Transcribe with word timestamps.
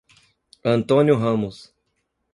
Antônio 0.65 1.15
Ramos 1.15 1.71